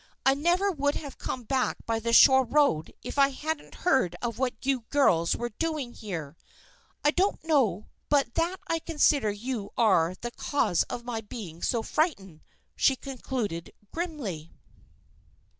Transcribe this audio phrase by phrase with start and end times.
[0.25, 4.39] "I never would have come back by the shore road if I hadn't heard of
[4.39, 6.35] what you girls were doing here.
[7.03, 11.83] I don't know but that I consider you are the cause of my being so
[11.83, 12.41] frightened,"
[12.75, 14.51] she concluded grimly.